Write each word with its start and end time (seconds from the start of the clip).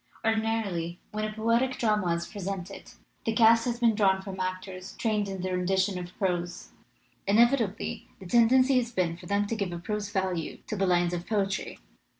Ordinarily 0.25 0.99
when 1.11 1.25
a 1.25 1.31
poetic 1.31 1.77
drama 1.77 2.15
is 2.15 2.25
presented 2.25 2.93
the 3.23 3.33
cast 3.33 3.65
has 3.65 3.79
been 3.79 3.93
drawn 3.93 4.19
from 4.23 4.39
actors 4.39 4.95
trained 4.97 5.27
in 5.29 5.43
the 5.43 5.51
rendition 5.53 5.99
of 5.99 6.17
prose. 6.17 6.71
Inevitably 7.27 8.07
the 8.19 8.25
tendency 8.25 8.77
has 8.77 8.91
been 8.91 9.15
for 9.15 9.27
them 9.27 9.45
to 9.45 9.55
give 9.55 9.71
a 9.71 9.77
prose 9.77 10.09
value 10.09 10.57
to 10.65 10.75
the 10.75 10.87
lines 10.87 11.13
of 11.13 11.27
poetry. 11.27 11.77